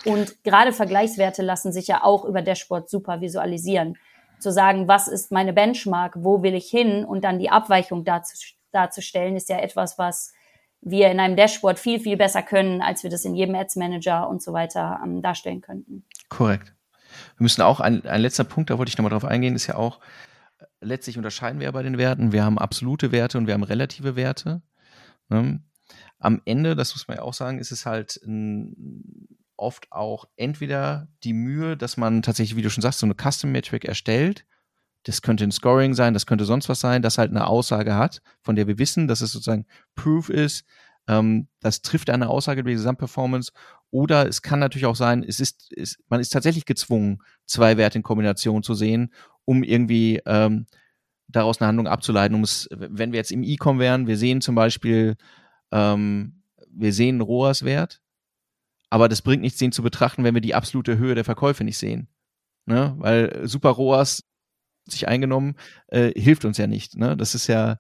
[0.05, 3.97] Und gerade Vergleichswerte lassen sich ja auch über Dashboard super visualisieren.
[4.41, 9.37] Zu sagen, was ist meine Benchmark, wo will ich hin und dann die Abweichung darzustellen,
[9.37, 10.33] ist ja etwas, was
[10.81, 14.29] wir in einem Dashboard viel, viel besser können, als wir das in jedem Ads Manager
[14.29, 16.05] und so weiter ähm, darstellen könnten.
[16.29, 16.75] Korrekt.
[17.37, 19.77] Wir müssen auch, ein, ein letzter Punkt, da wollte ich nochmal drauf eingehen, ist ja
[19.77, 20.01] auch,
[20.81, 22.33] letztlich unterscheiden wir bei den Werten.
[22.33, 24.63] Wir haben absolute Werte und wir haben relative Werte.
[25.29, 25.63] Ne?
[26.19, 29.29] Am Ende, das muss man ja auch sagen, ist es halt ein,
[29.63, 33.53] oft auch entweder die Mühe, dass man tatsächlich, wie du schon sagst, so eine Custom
[33.53, 34.45] Metric erstellt.
[35.05, 38.23] Das könnte ein Scoring sein, das könnte sonst was sein, das halt eine Aussage hat,
[38.43, 40.65] von der wir wissen, dass es sozusagen Proof ist.
[41.09, 43.53] Ähm, das trifft eine Aussage über die Gesamtperformance.
[43.91, 47.99] Oder es kann natürlich auch sein, es ist, ist, man ist tatsächlich gezwungen, zwei Werte
[47.99, 49.13] in Kombination zu sehen,
[49.45, 50.67] um irgendwie ähm,
[51.29, 52.35] daraus eine Handlung abzuleiten.
[52.35, 55.17] Um es, wenn wir jetzt im E-Com wären, wir sehen zum Beispiel,
[55.73, 58.02] ähm, wir sehen ROAS-Wert,
[58.93, 61.79] aber das bringt nichts, den zu betrachten, wenn wir die absolute Höhe der Verkäufe nicht
[61.79, 62.09] sehen.
[62.67, 62.95] Ne?
[62.99, 64.23] Weil Super ROAS
[64.85, 65.55] sich eingenommen,
[65.87, 66.95] äh, hilft uns ja nicht.
[66.95, 67.17] Ne?
[67.17, 67.79] Das ist ja,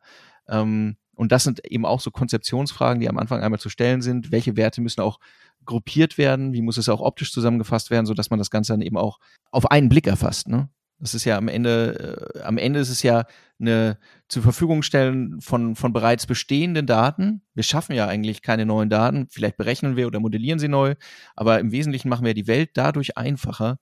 [0.49, 4.33] ähm, und das sind eben auch so Konzeptionsfragen, die am Anfang einmal zu stellen sind.
[4.33, 5.19] Welche Werte müssen auch
[5.67, 6.55] gruppiert werden?
[6.55, 9.19] Wie muss es auch optisch zusammengefasst werden, sodass man das Ganze dann eben auch
[9.51, 10.49] auf einen Blick erfasst?
[10.49, 10.71] Ne?
[10.99, 13.27] Das ist ja am Ende, äh, am Ende ist es ja
[13.63, 13.99] eine
[14.29, 17.43] zur Verfügung stellen von, von bereits bestehenden Daten.
[17.55, 19.29] Wir schaffen ja eigentlich keine neuen Daten.
[19.31, 20.95] Vielleicht berechnen wir oder modellieren sie neu.
[21.35, 23.79] Aber im Wesentlichen machen wir die Welt dadurch einfacher,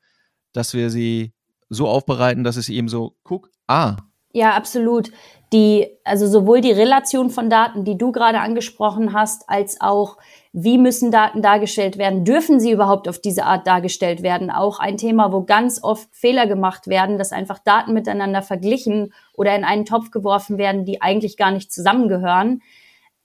[0.52, 1.32] dass wir sie
[1.68, 3.96] so aufbereiten, dass es eben so, guck, ah.
[4.32, 5.10] Ja, absolut.
[5.52, 10.18] Die, also sowohl die Relation von Daten, die du gerade angesprochen hast, als auch
[10.52, 12.24] wie müssen Daten dargestellt werden?
[12.24, 14.50] Dürfen sie überhaupt auf diese Art dargestellt werden?
[14.50, 19.54] Auch ein Thema, wo ganz oft Fehler gemacht werden, dass einfach Daten miteinander verglichen oder
[19.54, 22.62] in einen Topf geworfen werden, die eigentlich gar nicht zusammengehören.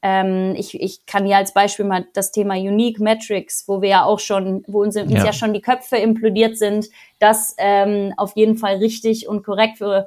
[0.03, 4.03] Ähm, ich, ich kann hier als Beispiel mal das Thema Unique Metrics, wo wir ja
[4.03, 5.25] auch schon, wo uns, uns ja.
[5.25, 10.05] ja schon die Köpfe implodiert sind, das ähm, auf jeden Fall richtig und korrekt für,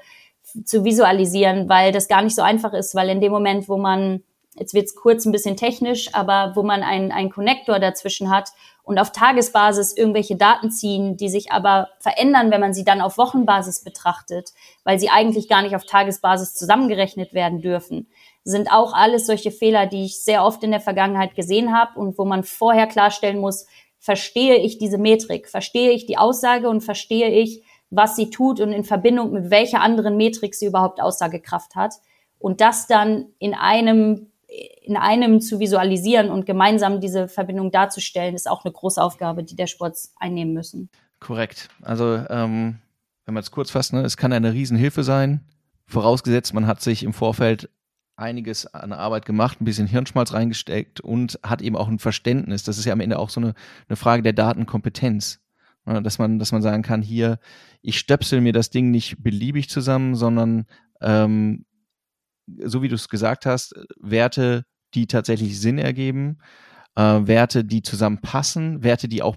[0.64, 4.22] zu visualisieren, weil das gar nicht so einfach ist, weil in dem Moment, wo man
[4.58, 8.50] jetzt wird es kurz ein bisschen technisch, aber wo man einen, einen Connector dazwischen hat
[8.82, 13.18] und auf Tagesbasis irgendwelche Daten ziehen, die sich aber verändern, wenn man sie dann auf
[13.18, 14.50] Wochenbasis betrachtet,
[14.84, 18.08] weil sie eigentlich gar nicht auf Tagesbasis zusammengerechnet werden dürfen,
[18.44, 22.18] sind auch alles solche Fehler, die ich sehr oft in der Vergangenheit gesehen habe und
[22.18, 23.66] wo man vorher klarstellen muss,
[23.98, 28.72] verstehe ich diese Metrik, verstehe ich die Aussage und verstehe ich, was sie tut und
[28.72, 31.94] in Verbindung mit welcher anderen Metrik sie überhaupt Aussagekraft hat.
[32.38, 38.48] Und das dann in einem, in einem zu visualisieren und gemeinsam diese Verbindung darzustellen, ist
[38.48, 40.88] auch eine große Aufgabe, die der Sports einnehmen müssen.
[41.20, 41.68] Korrekt.
[41.82, 42.78] Also, ähm,
[43.26, 45.44] wenn man es kurz fasst, ne, es kann eine Riesenhilfe sein,
[45.86, 47.68] vorausgesetzt, man hat sich im Vorfeld
[48.16, 52.64] einiges an Arbeit gemacht, ein bisschen Hirnschmalz reingesteckt und hat eben auch ein Verständnis.
[52.64, 53.54] Das ist ja am Ende auch so eine,
[53.88, 55.40] eine Frage der Datenkompetenz.
[55.84, 57.38] Dass man, dass man sagen kann, hier,
[57.80, 60.66] ich stöpsel mir das Ding nicht beliebig zusammen, sondern
[61.00, 61.64] ähm,
[62.64, 66.38] so wie du es gesagt hast, Werte, die tatsächlich Sinn ergeben,
[66.96, 69.36] äh, Werte, die zusammenpassen, Werte, die auch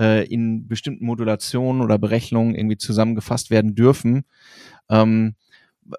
[0.00, 4.24] äh, in bestimmten Modulationen oder Berechnungen irgendwie zusammengefasst werden dürfen.
[4.88, 5.34] Ähm,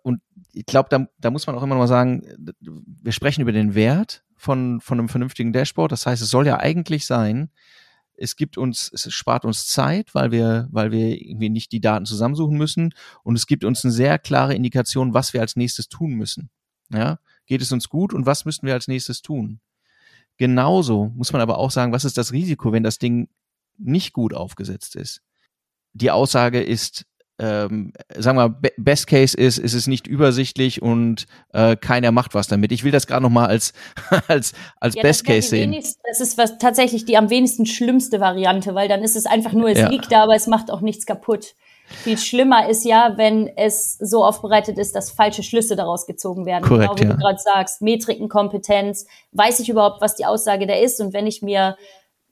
[0.03, 0.21] und
[0.53, 2.23] ich glaube, da, da muss man auch immer noch mal sagen,
[2.59, 5.91] wir sprechen über den Wert von, von einem vernünftigen Dashboard.
[5.91, 7.49] Das heißt, es soll ja eigentlich sein,
[8.17, 12.05] es gibt uns, es spart uns Zeit, weil wir, weil wir irgendwie nicht die Daten
[12.05, 16.13] zusammensuchen müssen und es gibt uns eine sehr klare Indikation, was wir als nächstes tun
[16.13, 16.49] müssen.
[16.89, 19.59] Ja, geht es uns gut und was müssen wir als nächstes tun?
[20.37, 23.29] Genauso muss man aber auch sagen, was ist das Risiko, wenn das Ding
[23.77, 25.21] nicht gut aufgesetzt ist?
[25.93, 27.05] Die Aussage ist,
[27.37, 32.47] ähm, sagen wir, Best Case ist, ist es nicht übersichtlich und äh, keiner macht was
[32.47, 32.71] damit.
[32.71, 33.73] Ich will das gerade noch mal als
[34.27, 35.75] als als ja, Best Case sehen.
[36.07, 39.69] Das ist was tatsächlich die am wenigsten schlimmste Variante, weil dann ist es einfach nur,
[39.69, 39.89] es ja.
[39.89, 41.55] liegt da, aber es macht auch nichts kaputt.
[41.87, 46.63] Viel schlimmer ist ja, wenn es so aufbereitet ist, dass falsche Schlüsse daraus gezogen werden.
[46.63, 47.15] Korrekt, genau wie ja.
[47.15, 51.43] du gerade sagst, Metrikenkompetenz, weiß ich überhaupt, was die Aussage da ist und wenn ich
[51.43, 51.77] mir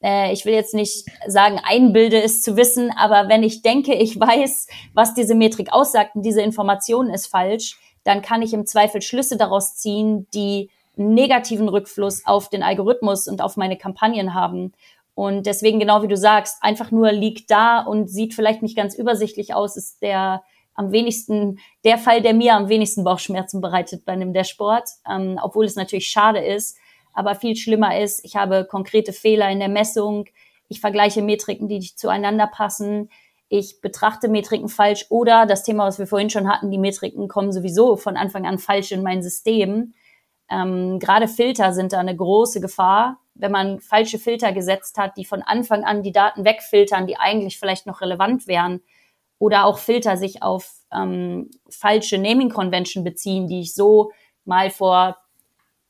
[0.03, 4.19] äh, ich will jetzt nicht sagen, einbilde es zu wissen, aber wenn ich denke, ich
[4.19, 9.01] weiß, was diese Metrik aussagt und diese Information ist falsch, dann kann ich im Zweifel
[9.01, 14.73] Schlüsse daraus ziehen, die negativen Rückfluss auf den Algorithmus und auf meine Kampagnen haben.
[15.15, 18.95] Und deswegen, genau wie du sagst, einfach nur liegt da und sieht vielleicht nicht ganz
[18.95, 20.43] übersichtlich aus, ist der
[20.75, 25.65] am wenigsten, der Fall, der mir am wenigsten Bauchschmerzen bereitet bei einem Dashboard, ähm, obwohl
[25.65, 26.77] es natürlich schade ist,
[27.13, 30.25] aber viel schlimmer ist, ich habe konkrete Fehler in der Messung,
[30.67, 33.09] ich vergleiche Metriken, die nicht zueinander passen,
[33.49, 37.51] ich betrachte Metriken falsch oder das Thema, was wir vorhin schon hatten, die Metriken kommen
[37.51, 39.93] sowieso von Anfang an falsch in mein System.
[40.49, 43.19] Ähm, Gerade Filter sind da eine große Gefahr.
[43.35, 47.59] Wenn man falsche Filter gesetzt hat, die von Anfang an die Daten wegfiltern, die eigentlich
[47.59, 48.81] vielleicht noch relevant wären,
[49.39, 54.11] oder auch Filter sich auf ähm, falsche Naming Convention beziehen, die ich so
[54.45, 55.17] mal vor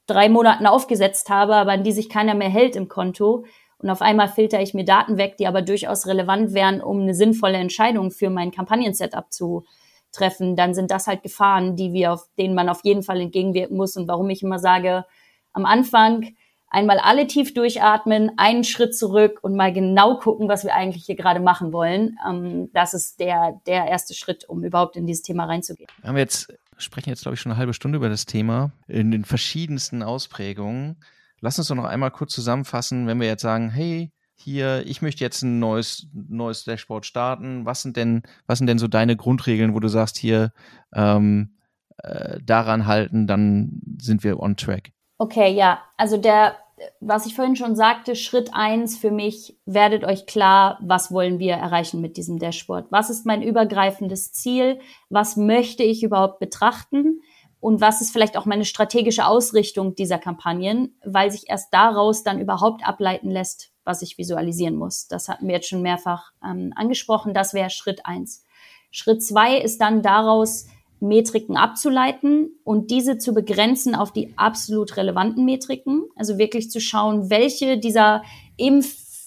[0.05, 3.45] drei Monaten aufgesetzt habe, aber an die sich keiner mehr hält im Konto.
[3.77, 7.13] Und auf einmal filter ich mir Daten weg, die aber durchaus relevant wären, um eine
[7.13, 9.65] sinnvolle Entscheidung für mein Kampagnen-Setup zu
[10.13, 10.55] treffen.
[10.55, 13.97] Dann sind das halt Gefahren, die wir auf, denen man auf jeden Fall entgegenwirken muss.
[13.97, 15.05] Und warum ich immer sage,
[15.51, 16.33] am Anfang
[16.73, 21.15] einmal alle tief durchatmen, einen Schritt zurück und mal genau gucken, was wir eigentlich hier
[21.15, 22.17] gerade machen wollen.
[22.27, 25.89] Ähm, das ist der, der erste Schritt, um überhaupt in dieses Thema reinzugehen.
[26.01, 26.51] Wir haben jetzt
[26.83, 30.97] sprechen jetzt, glaube ich, schon eine halbe Stunde über das Thema in den verschiedensten Ausprägungen.
[31.39, 35.23] Lass uns doch noch einmal kurz zusammenfassen, wenn wir jetzt sagen, hey, hier, ich möchte
[35.23, 37.65] jetzt ein neues, neues Dashboard starten.
[37.65, 40.51] Was sind denn, was sind denn so deine Grundregeln, wo du sagst, hier,
[40.93, 41.57] ähm,
[41.97, 44.91] äh, daran halten, dann sind wir on track?
[45.17, 45.81] Okay, ja.
[45.97, 46.55] Also der
[46.99, 51.53] was ich vorhin schon sagte, Schritt eins für mich, werdet euch klar, was wollen wir
[51.53, 52.91] erreichen mit diesem Dashboard?
[52.91, 54.79] Was ist mein übergreifendes Ziel?
[55.09, 57.21] Was möchte ich überhaupt betrachten?
[57.59, 62.39] Und was ist vielleicht auch meine strategische Ausrichtung dieser Kampagnen, weil sich erst daraus dann
[62.39, 65.07] überhaupt ableiten lässt, was ich visualisieren muss.
[65.07, 67.33] Das hatten wir jetzt schon mehrfach ähm, angesprochen.
[67.33, 68.43] Das wäre Schritt eins.
[68.91, 70.67] Schritt zwei ist dann daraus
[71.03, 76.05] Metriken abzuleiten und diese zu begrenzen auf die absolut relevanten Metriken.
[76.15, 78.23] Also wirklich zu schauen, welche dieser
[78.57, 78.83] im,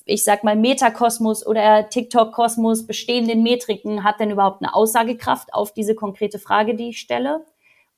[0.07, 5.95] ich sag mal, Metakosmos oder TikTok-Kosmos bestehenden Metriken hat denn überhaupt eine Aussagekraft auf diese
[5.95, 7.45] konkrete Frage, die ich stelle.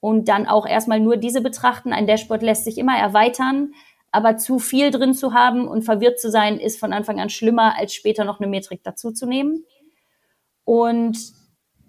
[0.01, 1.93] Und dann auch erstmal nur diese betrachten.
[1.93, 3.73] Ein Dashboard lässt sich immer erweitern,
[4.11, 7.77] aber zu viel drin zu haben und verwirrt zu sein, ist von Anfang an schlimmer,
[7.77, 9.65] als später noch eine Metrik dazuzunehmen.
[10.65, 11.38] Und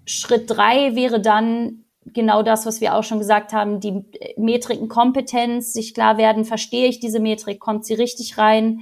[0.09, 4.03] Schritt drei wäre dann genau das, was wir auch schon gesagt haben, die
[4.37, 8.81] Metrikenkompetenz, sich klar werden, verstehe ich diese Metrik, kommt sie richtig rein?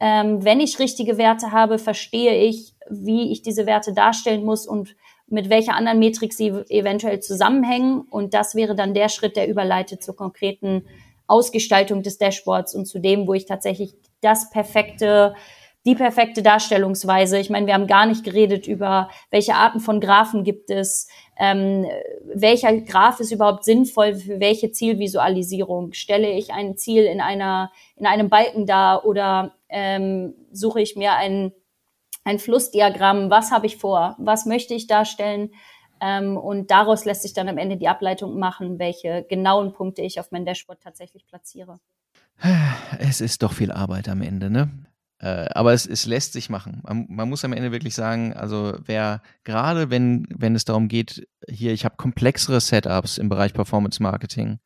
[0.00, 4.96] Ähm, wenn ich richtige Werte habe, verstehe ich, wie ich diese Werte darstellen muss und
[5.28, 8.00] mit welcher anderen Metrik sie eventuell zusammenhängen.
[8.10, 10.86] Und das wäre dann der Schritt, der überleitet zur konkreten
[11.28, 15.36] Ausgestaltung des Dashboards und zu dem, wo ich tatsächlich das perfekte
[15.86, 17.38] die perfekte Darstellungsweise.
[17.38, 21.86] Ich meine, wir haben gar nicht geredet über, welche Arten von Graphen gibt es, ähm,
[22.24, 25.92] welcher Graph ist überhaupt sinnvoll für welche Zielvisualisierung.
[25.92, 31.14] Stelle ich ein Ziel in einer in einem Balken dar oder ähm, suche ich mir
[31.14, 31.52] ein
[32.24, 33.30] ein Flussdiagramm?
[33.30, 34.16] Was habe ich vor?
[34.18, 35.50] Was möchte ich darstellen?
[36.00, 40.18] Ähm, und daraus lässt sich dann am Ende die Ableitung machen, welche genauen Punkte ich
[40.18, 41.78] auf mein Dashboard tatsächlich platziere.
[42.98, 44.70] Es ist doch viel Arbeit am Ende, ne?
[45.18, 46.80] Äh, aber es, es lässt sich machen.
[46.84, 51.26] Man, man, muss am Ende wirklich sagen, also wer gerade wenn, wenn es darum geht,
[51.48, 54.58] hier, ich habe komplexere Setups im Bereich Performance Marketing,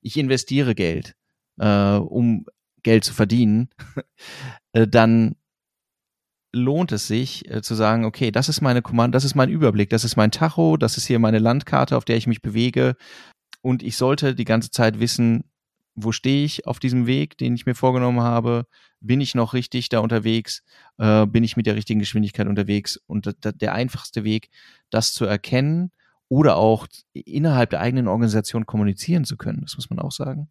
[0.00, 1.14] ich investiere Geld,
[1.58, 2.46] äh, um
[2.82, 3.70] Geld zu verdienen,
[4.72, 5.34] äh, dann
[6.52, 9.90] lohnt es sich äh, zu sagen, okay, das ist meine Kommand, das ist mein Überblick,
[9.90, 12.96] das ist mein Tacho, das ist hier meine Landkarte, auf der ich mich bewege
[13.62, 15.44] und ich sollte die ganze Zeit wissen,
[15.94, 18.66] wo stehe ich auf diesem Weg, den ich mir vorgenommen habe?
[19.00, 20.62] Bin ich noch richtig da unterwegs?
[20.98, 22.96] Äh, bin ich mit der richtigen Geschwindigkeit unterwegs?
[23.06, 24.50] Und der einfachste Weg,
[24.90, 25.92] das zu erkennen
[26.28, 30.48] oder auch innerhalb der eigenen Organisation kommunizieren zu können, das muss man auch sagen,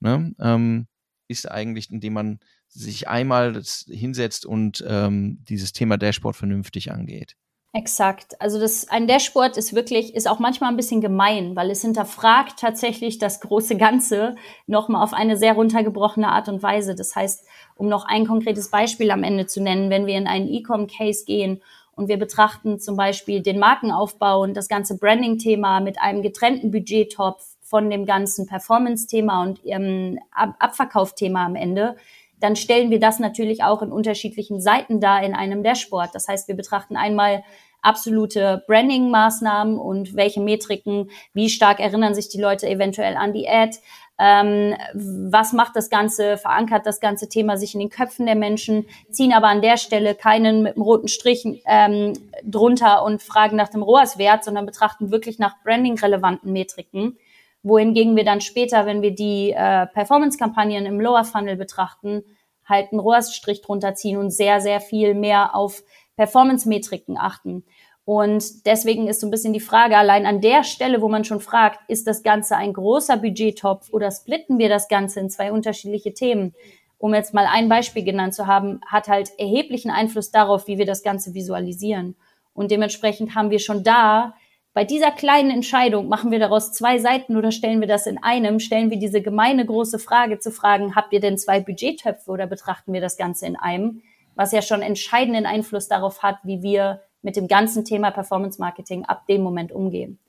[0.00, 0.34] ne?
[0.38, 0.86] ähm,
[1.28, 7.36] ist eigentlich, indem man sich einmal hinsetzt und ähm, dieses Thema Dashboard vernünftig angeht.
[7.74, 8.40] Exakt.
[8.40, 12.58] Also das, ein Dashboard ist wirklich, ist auch manchmal ein bisschen gemein, weil es hinterfragt
[12.58, 16.94] tatsächlich das große Ganze nochmal auf eine sehr runtergebrochene Art und Weise.
[16.94, 17.44] Das heißt,
[17.76, 21.60] um noch ein konkretes Beispiel am Ende zu nennen, wenn wir in einen E-Com-Case gehen
[21.94, 27.44] und wir betrachten zum Beispiel den Markenaufbau und das ganze Branding-Thema mit einem getrennten Budgettopf
[27.60, 31.96] von dem ganzen Performance-Thema und ihrem Ab Abverkauf-Thema am Ende,
[32.40, 36.14] dann stellen wir das natürlich auch in unterschiedlichen Seiten dar in einem Dashboard.
[36.14, 37.42] Das heißt, wir betrachten einmal
[37.82, 43.78] absolute Branding-Maßnahmen und welche Metriken, wie stark erinnern sich die Leute eventuell an die Ad,
[44.18, 48.86] ähm, was macht das Ganze, verankert das ganze Thema sich in den Köpfen der Menschen,
[49.10, 53.68] ziehen aber an der Stelle keinen mit einem roten Strich ähm, drunter und fragen nach
[53.68, 57.16] dem ROAS-Wert, sondern betrachten wirklich nach Branding-relevanten Metriken
[57.62, 62.22] wohingegen wir dann später, wenn wir die äh, Performance-Kampagnen im Lower Funnel betrachten,
[62.64, 65.82] halt einen ROAS-Strich drunter ziehen und sehr, sehr viel mehr auf
[66.16, 67.64] Performance-Metriken achten.
[68.04, 71.40] Und deswegen ist so ein bisschen die Frage, allein an der Stelle, wo man schon
[71.40, 76.14] fragt, ist das Ganze ein großer Budgettopf oder splitten wir das Ganze in zwei unterschiedliche
[76.14, 76.54] Themen?
[76.96, 80.86] Um jetzt mal ein Beispiel genannt zu haben, hat halt erheblichen Einfluss darauf, wie wir
[80.86, 82.16] das Ganze visualisieren.
[82.54, 84.34] Und dementsprechend haben wir schon da
[84.78, 88.60] bei dieser kleinen Entscheidung machen wir daraus zwei Seiten oder stellen wir das in einem,
[88.60, 92.92] stellen wir diese gemeine große Frage zu fragen, habt ihr denn zwei Budgettöpfe oder betrachten
[92.92, 94.02] wir das Ganze in einem,
[94.36, 99.04] was ja schon entscheidenden Einfluss darauf hat, wie wir mit dem ganzen Thema Performance Marketing
[99.04, 100.20] ab dem Moment umgehen.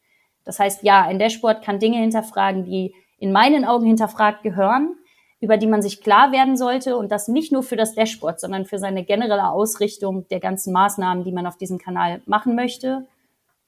[0.46, 4.96] Das heißt, ja, ein Dashboard kann Dinge hinterfragen, die in meinen Augen hinterfragt gehören,
[5.42, 8.66] über die man sich klar werden sollte und das nicht nur für das Dashboard, sondern
[8.66, 13.06] für seine generelle Ausrichtung der ganzen Maßnahmen, die man auf diesem Kanal machen möchte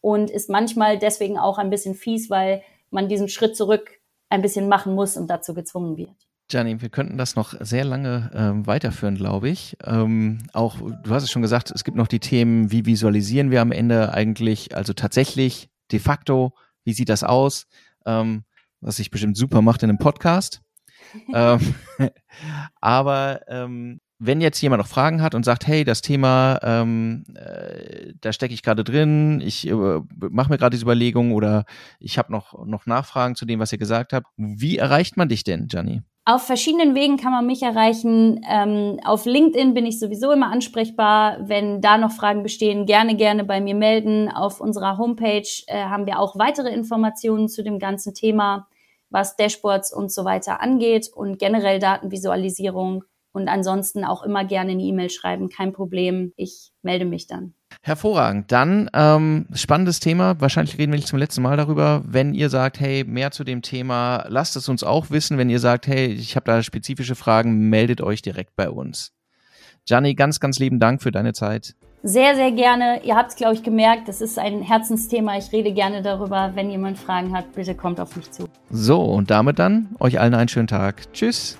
[0.02, 4.68] und ist manchmal deswegen auch ein bisschen fies, weil man diesen Schritt zurück ein bisschen
[4.68, 6.28] machen muss und dazu gezwungen wird.
[6.48, 9.78] Gianni, wir könnten das noch sehr lange ähm, weiterführen, glaube ich.
[9.86, 13.62] Ähm, auch, du hast es schon gesagt, es gibt noch die Themen, wie visualisieren wir
[13.62, 16.52] am Ende eigentlich, also tatsächlich, de facto,
[16.84, 17.68] wie sieht das aus?
[18.06, 18.44] Ähm,
[18.82, 20.62] was sich bestimmt super macht in einem Podcast.
[21.34, 21.76] ähm,
[22.82, 28.14] aber ähm, wenn jetzt jemand noch Fragen hat und sagt, hey, das Thema, ähm, äh,
[28.22, 31.66] da stecke ich gerade drin, ich äh, mache mir gerade diese Überlegung oder
[32.00, 35.44] ich habe noch, noch Nachfragen zu dem, was ihr gesagt habt, wie erreicht man dich
[35.44, 36.04] denn, Gianni?
[36.24, 38.42] Auf verschiedenen Wegen kann man mich erreichen.
[38.48, 41.38] Ähm, auf LinkedIn bin ich sowieso immer ansprechbar.
[41.42, 44.30] Wenn da noch Fragen bestehen, gerne, gerne bei mir melden.
[44.30, 48.68] Auf unserer Homepage äh, haben wir auch weitere Informationen zu dem ganzen Thema,
[49.10, 53.04] was Dashboards und so weiter angeht und generell Datenvisualisierung.
[53.34, 56.34] Und ansonsten auch immer gerne eine E-Mail schreiben, kein Problem.
[56.36, 57.54] Ich melde mich dann.
[57.82, 58.52] Hervorragend.
[58.52, 60.40] Dann ähm, spannendes Thema.
[60.42, 62.02] Wahrscheinlich reden wir nicht zum letzten Mal darüber.
[62.06, 65.38] Wenn ihr sagt, hey, mehr zu dem Thema, lasst es uns auch wissen.
[65.38, 69.14] Wenn ihr sagt, hey, ich habe da spezifische Fragen, meldet euch direkt bei uns.
[69.86, 71.76] Gianni, ganz, ganz lieben Dank für deine Zeit.
[72.04, 73.02] Sehr, sehr gerne.
[73.04, 75.38] Ihr habt es, glaube ich, gemerkt, das ist ein Herzensthema.
[75.38, 76.52] Ich rede gerne darüber.
[76.56, 78.48] Wenn jemand Fragen hat, bitte kommt auf mich zu.
[78.72, 81.14] So, und damit dann euch allen einen schönen Tag.
[81.14, 81.60] Tschüss.